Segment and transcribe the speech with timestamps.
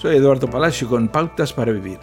[0.00, 1.98] Soy Eduardo Palacio con Pautas para Vivir.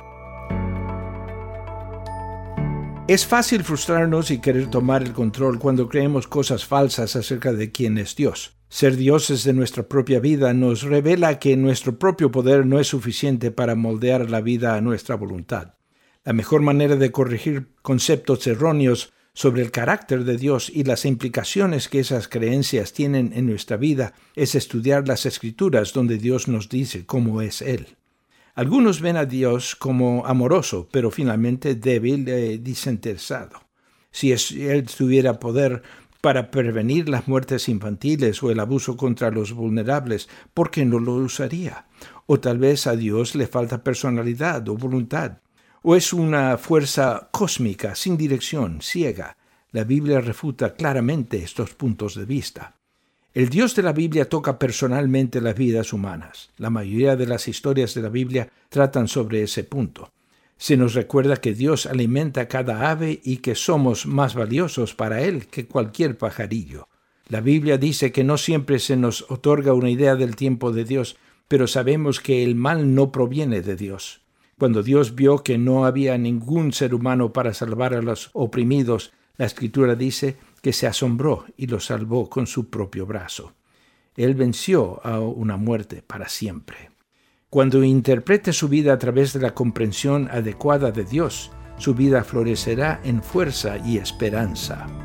[3.07, 7.97] Es fácil frustrarnos y querer tomar el control cuando creemos cosas falsas acerca de quién
[7.97, 8.57] es Dios.
[8.67, 13.49] Ser dioses de nuestra propia vida nos revela que nuestro propio poder no es suficiente
[13.51, 15.75] para moldear la vida a nuestra voluntad.
[16.25, 21.89] La mejor manera de corregir conceptos erróneos sobre el carácter de Dios y las implicaciones
[21.89, 27.05] que esas creencias tienen en nuestra vida es estudiar las escrituras donde Dios nos dice
[27.05, 27.97] cómo es Él.
[28.55, 33.61] Algunos ven a Dios como amoroso, pero finalmente débil y desinteresado.
[34.09, 35.83] Si Él tuviera poder
[36.21, 41.15] para prevenir las muertes infantiles o el abuso contra los vulnerables, ¿por qué no lo
[41.15, 41.87] usaría?
[42.25, 45.39] O tal vez a Dios le falta personalidad o voluntad
[45.87, 49.37] o es una fuerza cósmica sin dirección, ciega.
[49.71, 52.73] La Biblia refuta claramente estos puntos de vista.
[53.35, 56.49] El Dios de la Biblia toca personalmente las vidas humanas.
[56.57, 60.11] La mayoría de las historias de la Biblia tratan sobre ese punto.
[60.57, 65.45] Se nos recuerda que Dios alimenta cada ave y que somos más valiosos para Él
[65.45, 66.87] que cualquier pajarillo.
[67.27, 71.15] La Biblia dice que no siempre se nos otorga una idea del tiempo de Dios,
[71.47, 74.24] pero sabemos que el mal no proviene de Dios.
[74.57, 79.45] Cuando Dios vio que no había ningún ser humano para salvar a los oprimidos, la
[79.45, 83.53] escritura dice que se asombró y los salvó con su propio brazo.
[84.15, 86.91] Él venció a una muerte para siempre.
[87.49, 93.01] Cuando interprete su vida a través de la comprensión adecuada de Dios, su vida florecerá
[93.03, 95.04] en fuerza y esperanza.